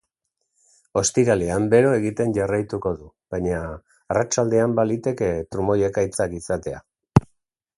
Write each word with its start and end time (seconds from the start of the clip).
Ostiralean, 1.01 1.67
bero 1.73 1.91
egiten 1.97 2.33
jarraituko 2.37 2.93
du, 3.01 3.09
baina 3.35 3.59
arratsaldean 4.15 4.75
baliteke 4.81 5.29
trumoi-ekaitzak 5.57 6.35
izatea. 6.43 6.83